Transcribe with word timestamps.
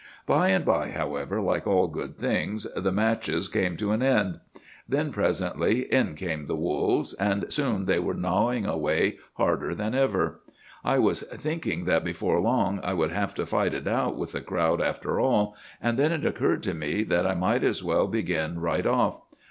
"'By 0.25 0.47
and 0.49 0.65
by, 0.65 0.89
however, 0.89 1.39
like 1.41 1.67
all 1.67 1.87
good 1.87 2.17
things, 2.17 2.65
the 2.75 2.91
matches 2.91 3.47
came 3.47 3.77
to 3.77 3.91
an 3.91 4.01
end. 4.01 4.39
Then 4.89 5.11
presently 5.11 5.83
in 5.93 6.15
came 6.15 6.45
the 6.45 6.55
wolves, 6.55 7.13
and 7.13 7.45
soon 7.53 7.85
they 7.85 7.99
were 7.99 8.15
gnawing 8.15 8.65
away 8.65 9.19
harder 9.33 9.75
than 9.75 9.93
ever. 9.93 10.41
I 10.83 10.97
was 10.97 11.21
thinking 11.21 11.85
that 11.85 12.03
before 12.03 12.41
long 12.41 12.79
I 12.81 12.95
would 12.95 13.11
have 13.11 13.35
to 13.35 13.45
fight 13.45 13.75
it 13.75 13.87
out 13.87 14.17
with 14.17 14.31
the 14.31 14.41
crowd 14.41 14.81
after 14.81 15.19
all, 15.19 15.55
and 15.79 15.99
then 15.99 16.11
it 16.11 16.25
occurred 16.25 16.63
to 16.63 16.73
me 16.73 17.03
that 17.03 17.27
I 17.27 17.35
might 17.35 17.63
as 17.63 17.83
well 17.83 18.07
begin 18.07 18.59
right 18.59 18.87
off. 18.87 19.21